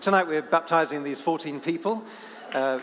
[0.00, 2.02] Tonight we're baptizing these 14 people.
[2.54, 2.80] Uh,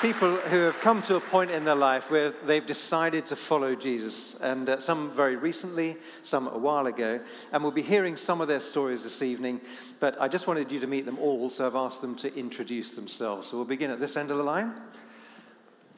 [0.00, 3.74] people who have come to a point in their life where they've decided to follow
[3.74, 7.18] Jesus, and uh, some very recently, some a while ago.
[7.50, 9.60] And we'll be hearing some of their stories this evening,
[9.98, 12.92] but I just wanted you to meet them all, so I've asked them to introduce
[12.92, 13.48] themselves.
[13.48, 14.72] So we'll begin at this end of the line.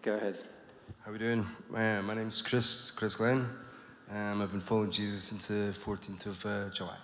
[0.01, 0.39] Go ahead.
[1.05, 1.47] How are we doing?
[1.75, 3.66] Uh, my name's Chris, Chris Glenn.
[4.09, 6.97] Um, I've been following Jesus since the 14th of uh, July.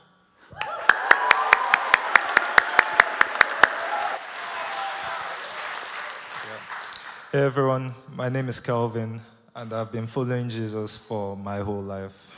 [7.32, 9.20] Hey everyone, my name is Calvin,
[9.56, 12.30] and I've been following Jesus for my whole life.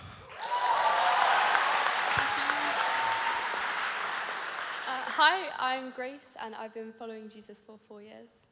[4.87, 8.49] Uh, hi, I'm Grace, and I've been following Jesus for four years.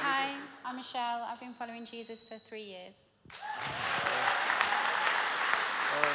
[0.00, 0.34] Hi,
[0.64, 1.22] I'm Michelle.
[1.28, 2.94] I've been following Jesus for three years.
[5.90, 6.14] Uh,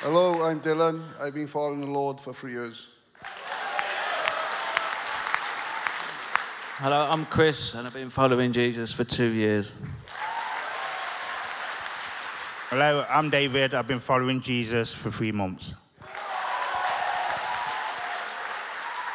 [0.00, 1.02] hello, I'm Dylan.
[1.20, 2.86] I've been following the Lord for three years.
[6.78, 9.72] Hello, I'm Chris, and I've been following Jesus for two years.
[12.70, 13.74] Hello, I'm David.
[13.74, 15.74] I've been following Jesus for three months.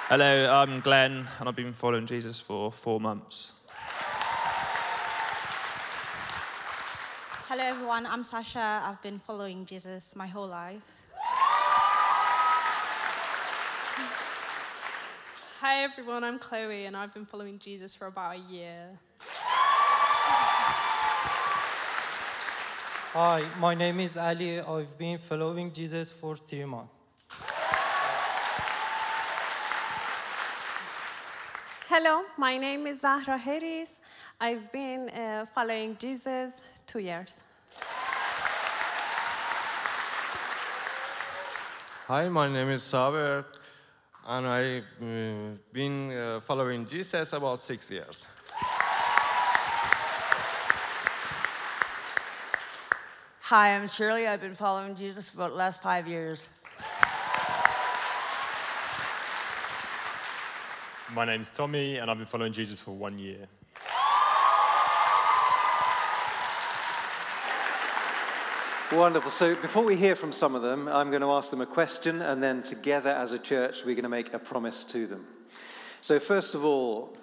[0.08, 3.54] Hello, I'm Glenn, and I've been following Jesus for four months.
[7.50, 8.06] Hello, everyone.
[8.06, 8.84] I'm Sasha.
[8.86, 10.84] I've been following Jesus my whole life.
[15.60, 19.00] Hi everyone, I'm Chloe and I've been following Jesus for about a year.
[23.14, 24.60] Hi, my name is Ali.
[24.60, 26.95] I've been following Jesus for three months.
[32.08, 34.00] Hello, my name is Zahra Harris.
[34.40, 37.38] I've been uh, following Jesus two years.
[42.08, 43.48] Hi, my name is Saber,
[44.28, 48.28] and I've uh, been uh, following Jesus about six years.
[53.40, 54.28] Hi, I'm Shirley.
[54.28, 56.50] I've been following Jesus for about the last five years.
[61.14, 63.48] My name's Tommy, and I've been following Jesus for one year.
[68.92, 69.30] Wonderful.
[69.30, 72.24] So before we hear from some of them, I'm going to ask them a question,
[72.24, 75.28] and then together as a church, we're going to make a promise to them.
[76.02, 77.16] So, first of all,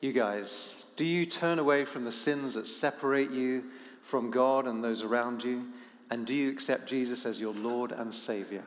[0.00, 3.64] you guys, do you turn away from the sins that separate you
[4.02, 5.68] from God and those around you?
[6.10, 8.64] And do you accept Jesus as your Lord and Savior?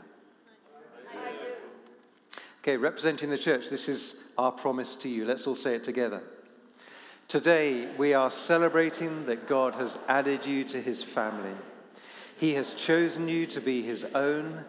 [2.61, 5.25] Okay, representing the church, this is our promise to you.
[5.25, 6.21] Let's all say it together.
[7.27, 11.55] Today, we are celebrating that God has added you to his family.
[12.37, 14.63] He has chosen you to be his own,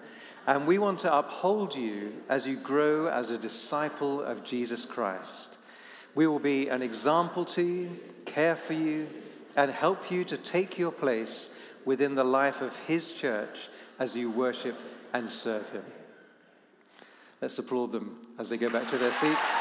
[0.47, 5.59] and we want to uphold you as you grow as a disciple of Jesus Christ.
[6.15, 9.07] We will be an example to you, care for you,
[9.55, 11.55] and help you to take your place
[11.85, 14.79] within the life of his church as you worship
[15.13, 15.85] and serve him.
[17.43, 19.57] Let's applaud them as they go back to their seats.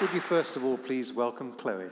[0.00, 1.90] Would you first of all please welcome Chloe?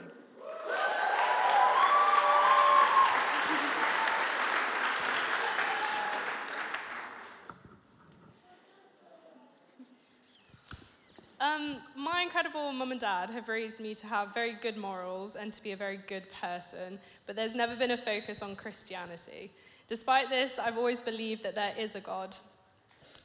[11.39, 15.53] Um, my incredible mum and dad have raised me to have very good morals and
[15.53, 19.49] to be a very good person, but there's never been a focus on Christianity.
[19.87, 22.35] Despite this, I've always believed that there is a God.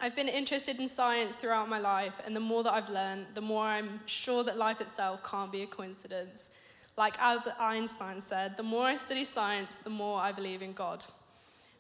[0.01, 3.41] I've been interested in science throughout my life, and the more that I've learned, the
[3.41, 6.51] more I'm sure that life itself can't be a coincidence.
[6.97, 11.05] Like Albert Einstein said, the more I study science, the more I believe in God.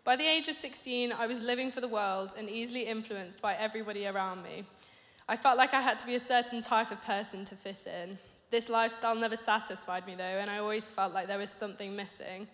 [0.02, 3.54] By the age of 16, I was living for the world and easily influenced by
[3.54, 4.64] everybody around me.
[5.32, 8.18] I felt like I had to be a certain type of person to fit in.
[8.50, 12.46] This lifestyle never satisfied me, though, and I always felt like there was something missing.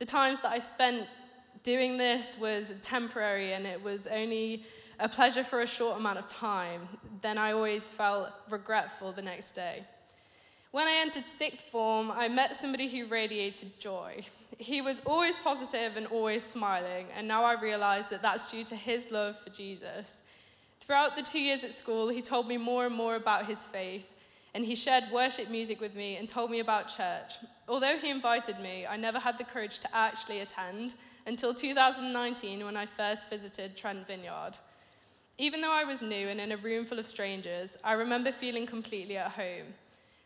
[0.00, 1.06] The times that I spent
[1.62, 4.64] doing this was temporary and it was only
[4.98, 6.88] a pleasure for a short amount of time.
[7.20, 9.84] Then I always felt regretful the next day.
[10.72, 14.24] When I entered sixth form, I met somebody who radiated joy.
[14.58, 18.74] He was always positive and always smiling, and now I realize that that's due to
[18.74, 20.22] his love for Jesus.
[20.80, 24.06] Throughout the two years at school, he told me more and more about his faith,
[24.54, 27.34] and he shared worship music with me and told me about church.
[27.68, 30.94] Although he invited me, I never had the courage to actually attend
[31.26, 34.52] until 2019 when I first visited Trent Vineyard.
[35.38, 38.66] Even though I was new and in a room full of strangers, I remember feeling
[38.66, 39.66] completely at home.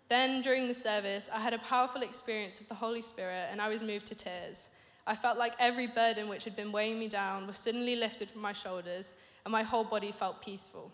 [0.09, 3.69] Then, during the service, I had a powerful experience of the Holy Spirit and I
[3.69, 4.69] was moved to tears.
[5.07, 8.43] I felt like every burden which had been weighing me down was suddenly lifted from
[8.43, 9.15] my shoulders
[9.45, 10.91] and my whole body felt peaceful.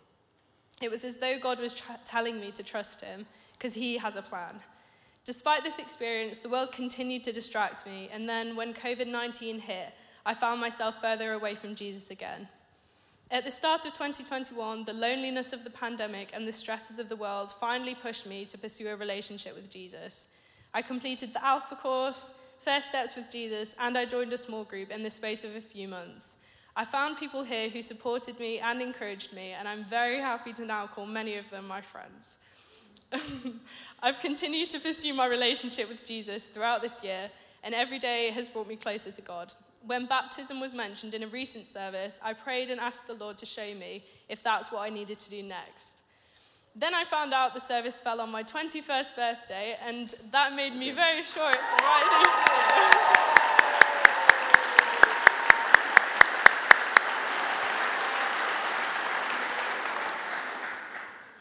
[0.81, 4.23] It was as though God was telling me to trust Him because He has a
[4.23, 4.61] plan.
[5.25, 9.93] Despite this experience, the world continued to distract me, and then when COVID 19 hit,
[10.25, 12.49] I found myself further away from Jesus again.
[13.31, 17.17] At the start of 2021, the loneliness of the pandemic and the stresses of the
[17.17, 20.27] world finally pushed me to pursue a relationship with Jesus.
[20.75, 24.91] I completed the Alpha course, First Steps with Jesus, and I joined a small group
[24.91, 26.37] in the space of a few months.
[26.77, 30.65] I found people here who supported me and encouraged me, and I'm very happy to
[30.65, 32.39] now call many of them my friends.
[34.03, 37.31] I've continued to pursue my relationship with Jesus throughout this year,
[37.65, 39.53] and every day has brought me closer to God.
[39.85, 43.47] When baptism was mentioned in a recent service, I prayed and asked the Lord to
[43.47, 45.99] show me if that's what I needed to do next.
[46.77, 50.93] Then I found out the service fell on my 21st birthday, and that made me
[50.93, 53.27] very sure it's the right thing to do.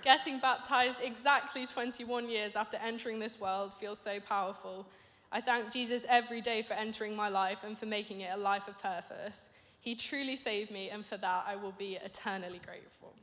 [0.10, 4.88] Getting baptized exactly 21 years after entering this world feels so powerful.
[5.32, 8.68] I thank Jesus every day for entering my life and for making it a life
[8.68, 9.50] of purpose.
[9.82, 13.14] He truly saved me, and for that I will be eternally grateful.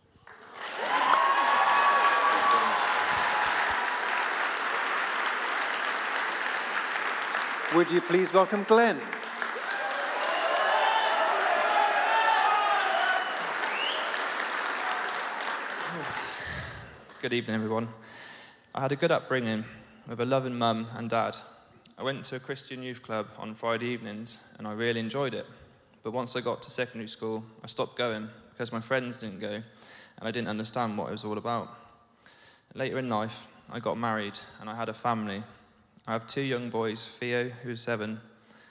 [7.74, 9.00] Would you please welcome Glenn?
[17.26, 17.88] Good evening, everyone.
[18.72, 19.64] I had a good upbringing
[20.06, 21.36] with a loving mum and dad.
[21.98, 25.44] I went to a Christian youth club on Friday evenings and I really enjoyed it.
[26.04, 29.54] But once I got to secondary school, I stopped going because my friends didn't go
[29.54, 29.64] and
[30.20, 31.76] I didn't understand what it was all about.
[32.74, 35.42] Later in life, I got married and I had a family.
[36.06, 38.20] I have two young boys, Theo, who's seven,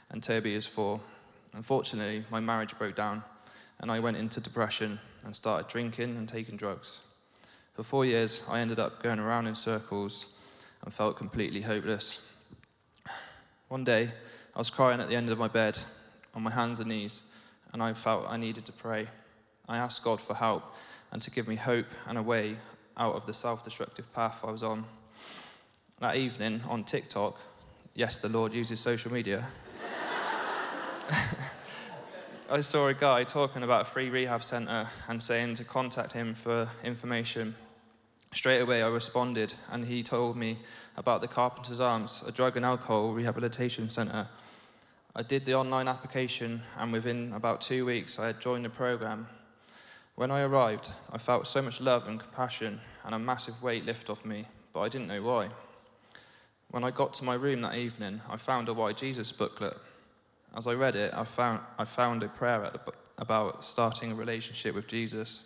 [0.09, 1.01] and Toby is four.
[1.51, 3.21] Unfortunately, my marriage broke down
[3.81, 7.01] and I went into depression and started drinking and taking drugs.
[7.75, 10.27] For four years, I ended up going around in circles
[10.81, 12.25] and felt completely hopeless.
[13.67, 14.11] One day,
[14.55, 15.77] I was crying at the end of my bed
[16.33, 17.21] on my hands and knees,
[17.73, 19.07] and I felt I needed to pray.
[19.67, 20.63] I asked God for help
[21.11, 22.55] and to give me hope and a way
[22.95, 24.85] out of the self destructive path I was on.
[25.99, 27.37] That evening on TikTok,
[27.93, 29.47] yes, the Lord uses social media.
[32.49, 36.35] I saw a guy talking about a free rehab centre and saying to contact him
[36.35, 37.55] for information.
[38.35, 40.57] Straight away, I responded, and he told me
[40.97, 44.27] about the Carpenter's Arms, a drug and alcohol rehabilitation centre.
[45.15, 49.27] I did the online application, and within about two weeks, I had joined the programme.
[50.15, 54.09] When I arrived, I felt so much love and compassion and a massive weight lift
[54.09, 55.47] off me, but I didn't know why.
[56.71, 59.77] When I got to my room that evening, I found a Why Jesus booklet.
[60.53, 62.69] As I read it, I found, I found a prayer
[63.17, 65.43] about starting a relationship with Jesus.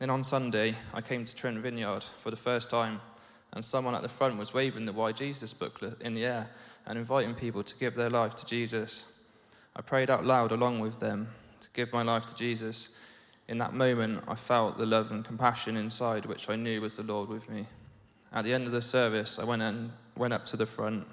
[0.00, 3.02] Then on Sunday, I came to Trent Vineyard for the first time,
[3.52, 6.48] and someone at the front was waving the Why Jesus booklet in the air
[6.86, 9.04] and inviting people to give their life to Jesus.
[9.76, 11.28] I prayed out loud along with them
[11.60, 12.88] to give my life to Jesus.
[13.46, 17.02] In that moment, I felt the love and compassion inside, which I knew was the
[17.02, 17.66] Lord with me.
[18.32, 21.06] At the end of the service, I went, and went up to the front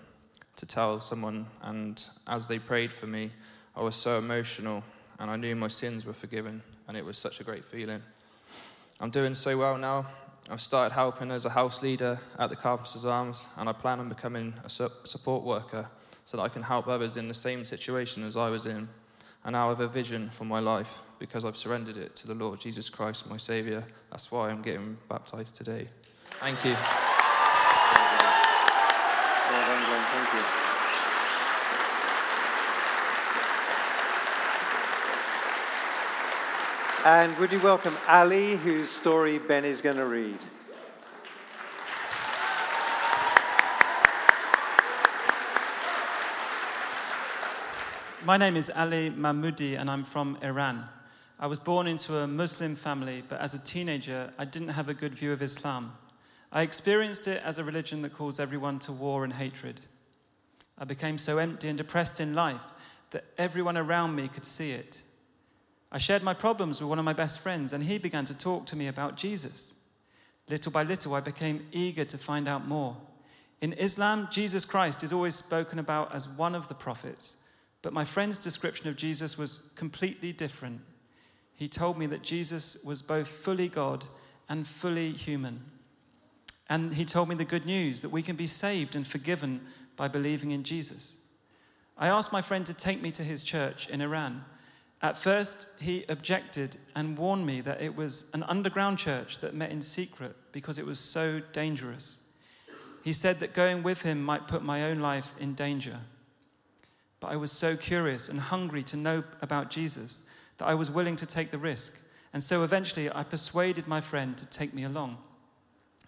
[0.56, 3.32] to tell someone, and as they prayed for me,
[3.76, 4.82] I was so emotional,
[5.20, 8.02] and I knew my sins were forgiven, and it was such a great feeling.
[9.00, 10.08] I'm doing so well now.
[10.50, 14.10] I've started helping as a house leader at the Carpenter's Arms, and I plan on
[14.10, 15.88] becoming a support worker
[16.26, 18.90] so that I can help others in the same situation as I was in.
[19.46, 22.34] And now I have a vision for my life because I've surrendered it to the
[22.34, 23.84] Lord Jesus Christ, my Saviour.
[24.10, 25.88] That's why I'm getting baptized today.
[26.40, 26.72] Thank you.
[29.52, 30.02] Well done, Glenn.
[30.12, 30.42] Thank you.
[37.10, 40.40] And would you welcome Ali, whose story Ben is going to read?
[48.26, 50.90] My name is Ali Mahmoudi, and I'm from Iran.
[51.40, 54.94] I was born into a Muslim family, but as a teenager, I didn't have a
[54.94, 55.94] good view of Islam.
[56.52, 59.80] I experienced it as a religion that calls everyone to war and hatred.
[60.78, 62.74] I became so empty and depressed in life
[63.12, 65.04] that everyone around me could see it.
[65.92, 68.66] I shared my problems with one of my best friends, and he began to talk
[68.68, 69.74] to me about Jesus.
[70.50, 72.98] Little by little, I became eager to find out more.
[73.62, 77.38] In Islam, Jesus Christ is always spoken about as one of the prophets,
[77.82, 80.82] but my friend's description of Jesus was completely different.
[81.56, 84.06] he told me that Jesus was both fully God
[84.48, 85.64] and fully human.
[86.70, 89.62] And he told me the good news that we can be saved and forgiven
[89.96, 91.16] by believing in Jesus.
[91.98, 94.46] I asked my friend to take me to his church in Iran.
[95.02, 99.72] At first, he objected and warned me that it was an underground church that met
[99.72, 102.18] in secret because it was so dangerous.
[103.04, 106.00] He said that going with him might put my own life in danger.
[107.20, 110.24] But I was so curious and hungry to know about Jesus
[110.58, 112.00] that I was willing to take the risk.
[112.34, 115.18] And so eventually I persuaded my friend to take me along.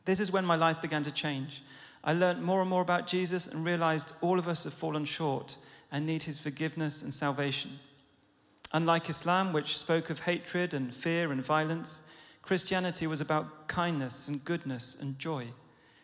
[0.06, 1.64] This is when my life began to change.
[2.04, 5.58] I learned more and more about Jesus and realized all of us have fallen short
[5.92, 7.80] and need his forgiveness and salvation.
[8.72, 12.04] Unlike Islam, which spoke of hatred and fear and violence,
[12.42, 15.48] Christianity was about kindness and goodness and joy.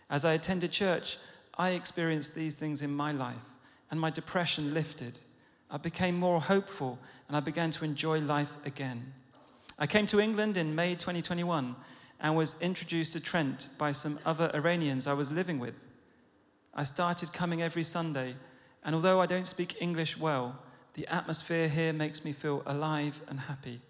[0.09, 1.17] As I attended church,
[1.57, 3.49] I experienced these things in my life,
[3.89, 5.19] and my depression lifted.
[5.69, 9.13] I became more hopeful, and I began to enjoy life again.
[9.77, 11.75] I came to England in May 2021
[12.19, 15.75] and was introduced to Trent by some other Iranians I was living with.
[16.73, 18.35] I started coming every Sunday,
[18.83, 20.59] and although I don't speak English well,
[20.95, 23.81] the atmosphere here makes me feel alive and happy.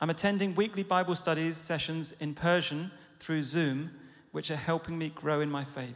[0.00, 3.90] I'm attending weekly Bible studies sessions in Persian through Zoom,
[4.32, 5.94] which are helping me grow in my faith.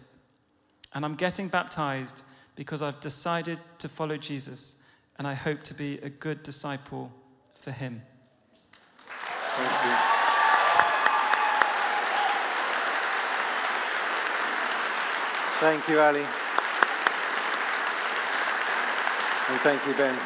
[0.95, 2.23] And I'm getting baptized
[2.55, 4.77] because I've decided to follow Jesus,
[5.19, 7.11] and I hope to be a good disciple
[7.59, 8.03] for him.
[9.07, 10.21] Thank you.
[15.61, 16.50] Thank you, Ali.
[19.51, 20.17] And thank you, Ben.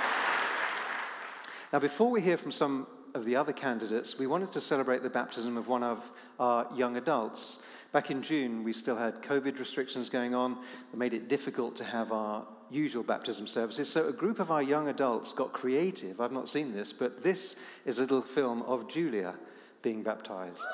[1.72, 5.08] Now, before we hear from some of the other candidates, we wanted to celebrate the
[5.08, 7.60] baptism of one of our young adults.
[7.90, 10.58] Back in June, we still had COVID restrictions going on
[10.90, 13.88] that made it difficult to have our usual baptism services.
[13.88, 16.20] So, a group of our young adults got creative.
[16.20, 19.36] I've not seen this, but this is a little film of Julia
[19.80, 20.66] being baptized.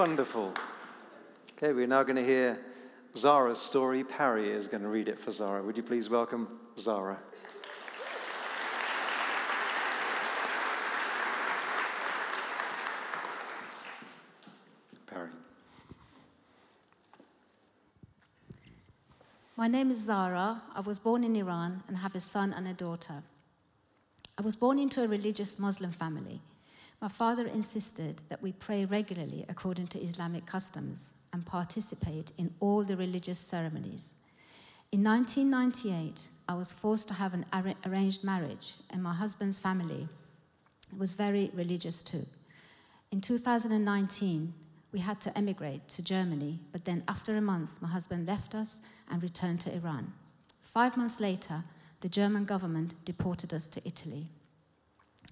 [0.00, 0.54] Wonderful.
[1.58, 2.58] Okay, we're now going to hear
[3.14, 4.02] Zara's story.
[4.02, 5.62] Parry is going to read it for Zara.
[5.62, 7.18] Would you please welcome Zara?
[15.06, 15.28] Parry.
[19.58, 20.62] My name is Zara.
[20.74, 23.22] I was born in Iran and have a son and a daughter.
[24.38, 26.40] I was born into a religious Muslim family.
[27.00, 32.84] My father insisted that we pray regularly according to Islamic customs and participate in all
[32.84, 34.14] the religious ceremonies.
[34.92, 40.08] In 1998, I was forced to have an ar- arranged marriage, and my husband's family
[40.98, 42.26] was very religious too.
[43.12, 44.52] In 2019,
[44.92, 48.78] we had to emigrate to Germany, but then after a month, my husband left us
[49.08, 50.12] and returned to Iran.
[50.60, 51.64] Five months later,
[52.00, 54.28] the German government deported us to Italy.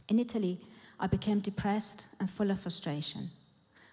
[0.09, 0.61] In Italy,
[1.01, 3.31] I became depressed and full of frustration.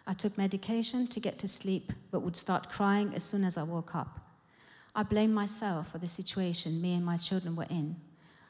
[0.08, 3.64] I took medication to get to sleep, but would start crying as soon as I
[3.64, 4.20] woke up.
[4.96, 7.98] I blamed myself for the situation me and my children were in.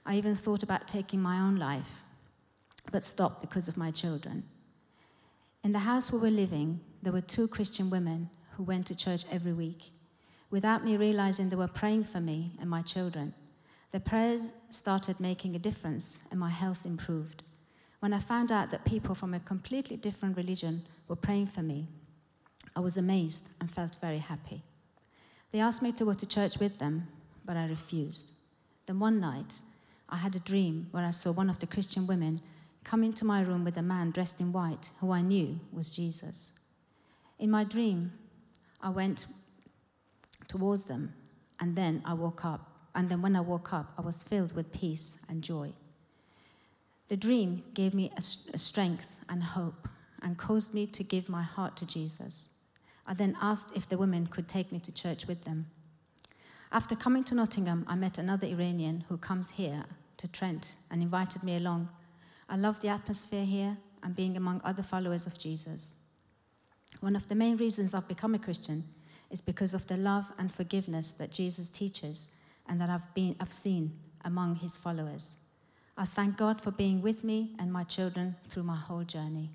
[0.05, 2.03] I even thought about taking my own life,
[2.91, 4.43] but stopped because of my children.
[5.63, 9.23] In the house we were living, there were two Christian women who went to church
[9.31, 9.91] every week.
[10.51, 13.33] Without me realizing they were praying for me and my children,
[13.91, 17.43] the prayers started making a difference and my health improved.
[17.99, 21.87] When I found out that people from a completely different religion were praying for me,
[22.75, 24.63] I was amazed and felt very happy.
[25.51, 27.07] They asked me to go to church with them,
[27.45, 28.33] but I refused.
[28.85, 29.53] Then one night,
[30.09, 32.41] I had a dream where I saw one of the Christian women
[32.83, 36.51] come into my room with a man dressed in white who I knew was Jesus.
[37.39, 38.11] In my dream,
[38.81, 39.25] I went
[40.47, 41.13] towards them,
[41.59, 42.69] and then I woke up.
[42.93, 45.73] And then when I woke up, I was filled with peace and joy.
[47.07, 48.21] The dream gave me a,
[48.57, 49.87] strength and hope
[50.21, 52.47] and caused me to give my heart to Jesus.
[53.05, 55.67] I then asked if the women could take me to church with them.
[56.71, 59.85] After coming to Nottingham, I met another Iranian who comes here
[60.17, 61.89] to Trent and invited me along.
[62.49, 65.93] I love the atmosphere here and being among other followers of Jesus.
[67.01, 68.83] One of the main reasons I've become a Christian
[69.29, 72.29] is because of the love and forgiveness that Jesus teaches
[72.67, 75.37] and that I've, been, I've seen among his followers.
[75.97, 79.49] I thank God for being with me and my children through my whole journey.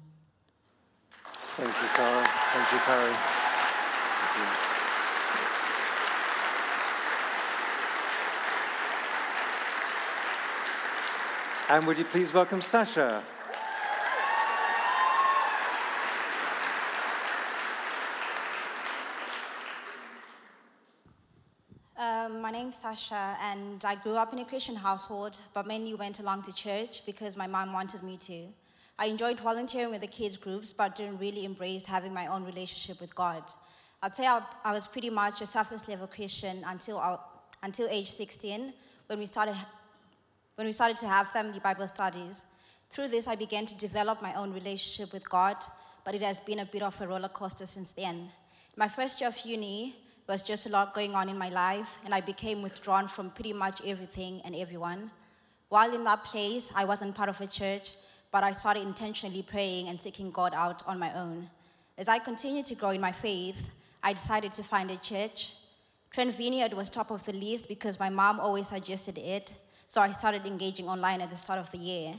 [1.56, 2.26] Thank you, Sarah.
[2.52, 3.14] Thank you, Perry.
[4.20, 4.70] Thank you.
[11.68, 13.23] And would you please welcome Sasha?
[22.70, 26.52] Name's Sasha, and I grew up in a Christian household, but mainly went along to
[26.52, 28.46] church because my mom wanted me to.
[28.96, 33.00] I enjoyed volunteering with the kids' groups, but didn't really embrace having my own relationship
[33.00, 33.42] with God.
[34.04, 37.18] I'd say I, was pretty much a surface level Christian until, I,
[37.64, 38.72] until age 16,
[39.08, 39.56] when we, started,
[40.54, 42.44] when we started to have family Bible studies.
[42.88, 45.56] Through this, I began to develop my own relationship with God,
[46.04, 48.28] but it has been a bit of a roller coaster since then.
[48.76, 49.96] My first year of uni,
[50.30, 53.52] was just a lot going on in my life, and I became withdrawn from pretty
[53.52, 55.10] much everything and everyone.
[55.70, 57.96] While in that place, I wasn't part of a church,
[58.30, 61.50] but I started intentionally praying and seeking God out on my own.
[61.99, 63.56] As I continued to grow in my faith,
[64.04, 65.54] I decided to find a church.
[66.12, 69.52] Trent Vineyard was top of the list because my mom always suggested it,
[69.88, 72.14] so I started engaging online at the start of the year.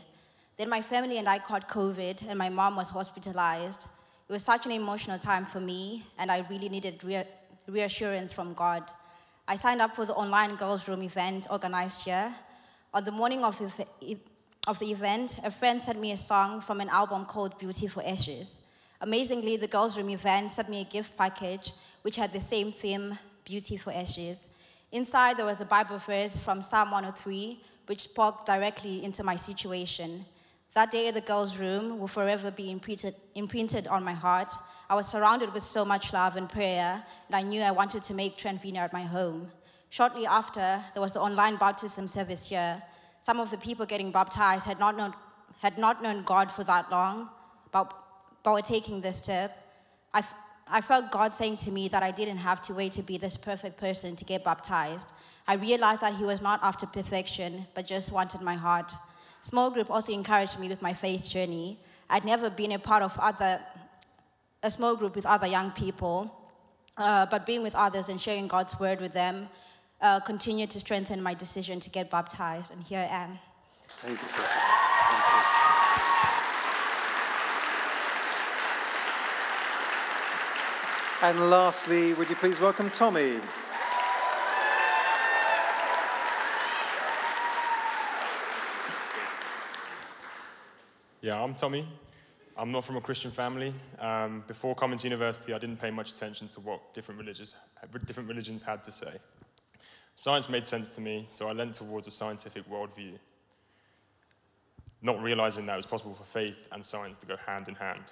[0.58, 3.88] Then my family and I caught COVID, and my mom was hospitalized.
[4.27, 7.25] It was such an emotional time for me, and I really needed re-
[7.68, 8.84] reassurance from God.
[9.48, 12.34] I signed up for the online girls' room event organized here.
[12.94, 14.18] On the morning of the,
[14.68, 18.03] of the event, a friend sent me a song from an album called Beauty for
[18.06, 18.60] Ashes.
[19.01, 21.72] Amazingly, the girls' room event sent me a gift package
[22.03, 24.48] which had the same theme, Beauty for Ashes.
[24.91, 30.25] Inside, there was a Bible verse from Psalm 103, which spoke directly into my situation.
[30.74, 34.51] That day at the girls' room will forever be imprinted, imprinted on my heart.
[34.91, 38.13] I was surrounded with so much love and prayer, and I knew I wanted to
[38.13, 39.48] make Trent Vineyard my home.
[39.89, 42.83] Shortly after, there was the online baptism service here.
[43.21, 45.13] Some of the people getting baptized had not known,
[45.62, 47.29] had not known God for that long,
[47.71, 47.93] but,
[48.43, 49.65] but were taking this step.
[50.13, 50.25] I,
[50.67, 53.38] I felt God saying to me that I didn't have to wait to be this
[53.38, 55.13] perfect person to get baptized.
[55.48, 58.91] I realized that He was not after perfection, but just wanted my heart.
[59.41, 61.80] Small group also encouraged me with my faith journey.
[62.10, 63.62] I'd never been a part of other,
[64.63, 66.36] a small group with other young people,
[66.97, 69.50] uh, but being with others and sharing God's word with them
[70.02, 73.39] uh, continued to strengthen my decision to get baptized, and here I am.
[74.02, 74.43] Thank you, Sasha.
[74.43, 75.62] Thank you.
[81.24, 83.39] And lastly, would you please welcome Tommy?
[91.21, 91.88] Yeah, I'm Tommy.
[92.58, 93.74] I'm not from a Christian family.
[94.00, 97.56] Um, before coming to university, I didn't pay much attention to what different religions,
[98.06, 99.20] different religions had to say.
[100.16, 103.14] Science made sense to me, so I leant towards a scientific worldview,
[105.02, 108.04] not realizing that it was possible for faith and science to go hand in hand.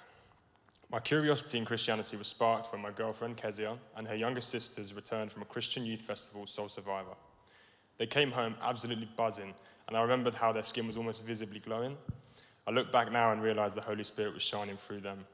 [0.90, 5.30] My curiosity in Christianity was sparked when my girlfriend, Kezia, and her younger sisters returned
[5.30, 7.14] from a Christian youth festival, Soul Survivor.
[7.98, 9.54] They came home absolutely buzzing,
[9.86, 11.96] and I remembered how their skin was almost visibly glowing.
[12.66, 15.26] I look back now and realize the Holy Spirit was shining through them.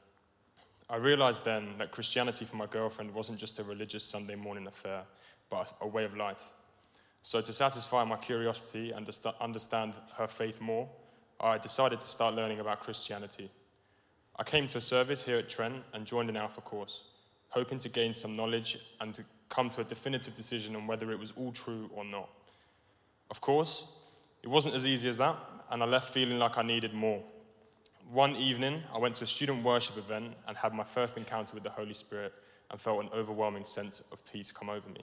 [0.89, 5.03] I realized then that Christianity for my girlfriend wasn't just a religious Sunday morning affair,
[5.49, 6.51] but a way of life.
[7.23, 9.09] So, to satisfy my curiosity and
[9.41, 10.87] understand her faith more,
[11.41, 13.51] I decided to start learning about Christianity.
[14.37, 17.03] I came to a service here at Trent and joined an Alpha course,
[17.49, 21.19] hoping to gain some knowledge and to come to a definitive decision on whether it
[21.19, 22.29] was all true or not.
[23.29, 23.85] Of course,
[24.41, 25.35] it wasn't as easy as that,
[25.69, 27.21] and I left feeling like I needed more.
[28.11, 31.63] One evening, I went to a student worship event and had my first encounter with
[31.63, 32.33] the Holy Spirit
[32.71, 35.01] and felt an overwhelming sense of peace come over me.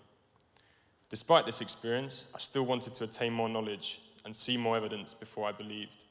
[1.10, 5.46] Despite this experience, I still wanted to attain more knowledge and see more evidence before
[5.46, 6.04] I believed.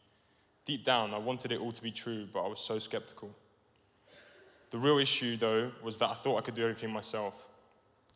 [0.65, 3.35] Deep down, I wanted it all to be true, but I was so skeptical.
[4.69, 7.45] The real issue, though, was that I thought I could do everything myself.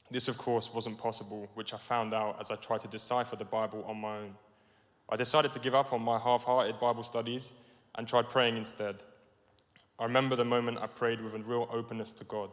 [0.10, 3.46] This, of course, wasn't possible, which I found out as I tried to decipher the
[3.46, 4.36] Bible on my own.
[5.10, 7.52] I decided to give up on my half hearted Bible studies
[7.96, 9.04] and tried praying instead.
[10.00, 12.50] I remember the moment I prayed with a real openness to God.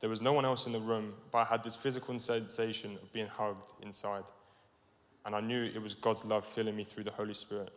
[0.00, 3.12] There was no one else in the room, but I had this physical sensation of
[3.12, 4.24] being hugged inside.
[5.24, 7.72] And I knew it was God's love filling me through the Holy Spirit.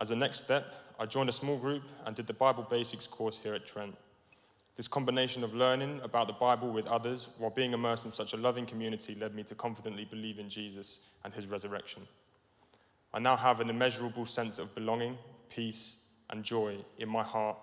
[0.00, 3.40] As a next step, I joined a small group and did the Bible Basics course
[3.42, 3.96] here at Trent.
[4.76, 8.36] This combination of learning about the Bible with others while being immersed in such a
[8.36, 12.06] loving community led me to confidently believe in Jesus and his resurrection.
[13.12, 15.16] I now have an immeasurable sense of belonging,
[15.48, 15.96] peace,
[16.30, 17.56] and joy in my heart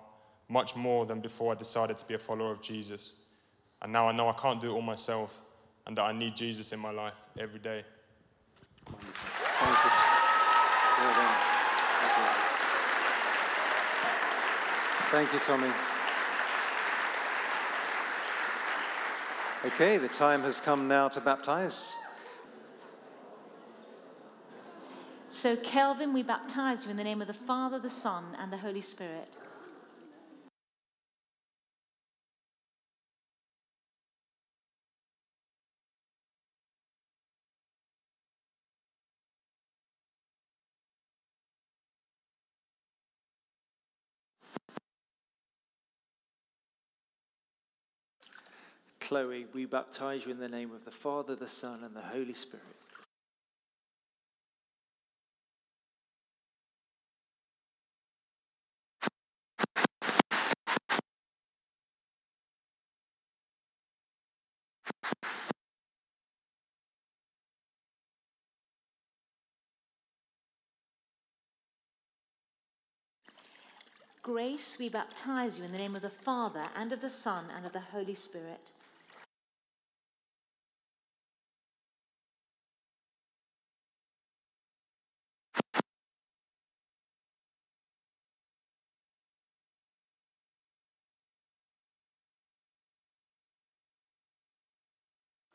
[0.49, 3.13] much more than before I decided to be a follower of Jesus.
[3.81, 5.39] And now I know I can't do it all myself
[5.85, 7.83] and that I need Jesus in my life every day.
[8.85, 9.01] Thank
[9.83, 9.91] you.
[10.97, 11.35] Well done.
[15.11, 15.69] Thank you, Tommy.
[19.65, 21.95] Okay, the time has come now to baptize.
[25.35, 28.57] So, Kelvin, we baptize you in the name of the Father, the Son, and the
[28.57, 29.27] Holy Spirit.
[49.01, 52.33] Chloe, we baptize you in the name of the Father, the Son, and the Holy
[52.33, 52.84] Spirit.
[74.25, 77.63] Grace, we baptize you in the name of the Father, and of the Son, and
[77.63, 78.71] of the Holy Spirit.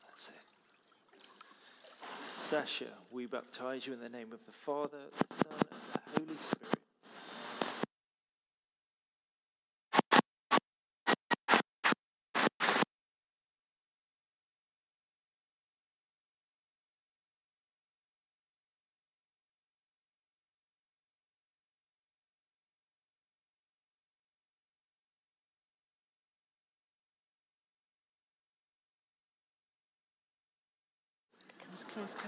[0.07, 0.35] That's it.
[2.33, 6.37] Sasha, we baptize you in the name of the Father, the Son, and the Holy
[6.37, 6.60] Spirit.
[31.81, 32.27] Comes close to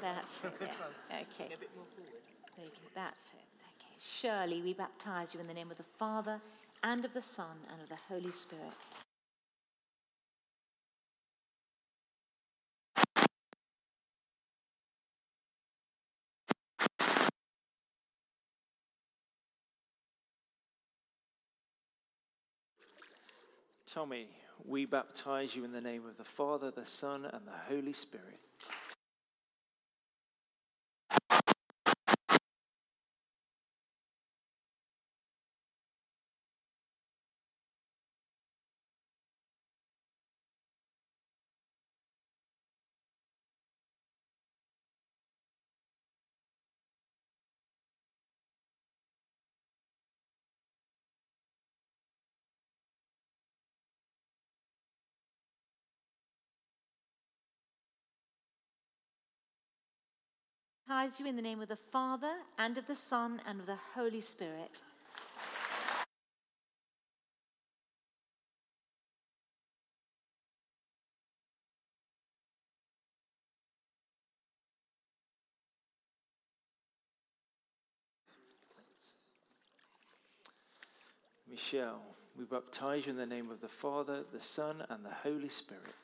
[0.00, 0.52] That's it.
[0.60, 0.66] Yeah.
[1.12, 1.48] Okay.
[1.48, 2.88] There you go.
[2.94, 3.44] That's it.
[3.78, 3.94] Okay.
[4.00, 6.40] Shirley we baptize you in the name of the Father,
[6.82, 8.72] and of the Son, and of the Holy Spirit.
[23.86, 24.26] Tommy,
[24.66, 28.40] we baptize you in the name of the Father, the Son, and the Holy Spirit.
[60.94, 63.78] Baptize you in the name of the Father, and of the Son, and of the
[63.96, 64.80] Holy Spirit.
[81.50, 82.02] Michelle,
[82.38, 86.03] we baptize you in the name of the Father, the Son, and the Holy Spirit.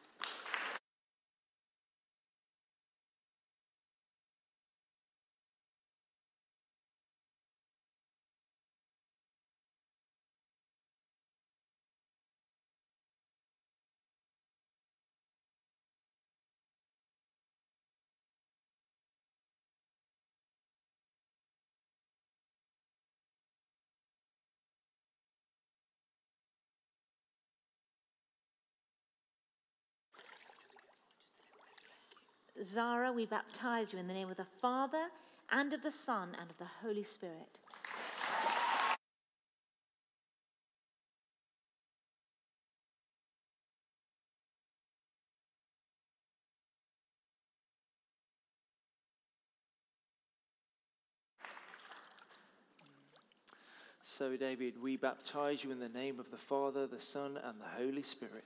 [32.62, 35.08] Zara, we baptize you in the name of the Father,
[35.50, 37.58] and of the Son, and of the Holy Spirit.
[54.02, 57.82] So, David, we baptize you in the name of the Father, the Son, and the
[57.82, 58.44] Holy Spirit.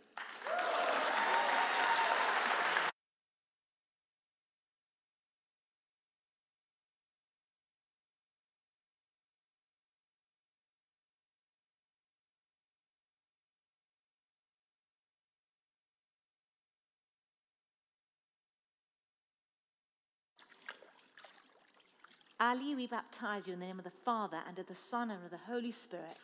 [22.40, 25.24] Ali, we baptize you in the name of the Father, and of the Son, and
[25.24, 26.18] of the Holy Spirit.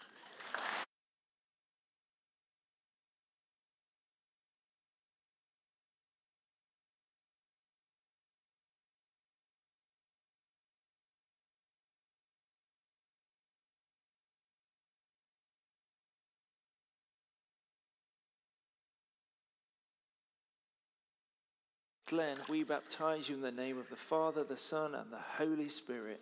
[22.10, 25.68] Glenn, we baptize you in the name of the Father, the Son, and the Holy
[25.68, 26.20] Spirit.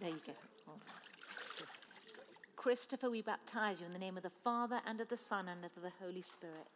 [0.00, 0.55] There you go.
[2.66, 5.64] Christopher, we baptize you in the name of the Father, and of the Son, and
[5.64, 6.66] of the Holy Spirit.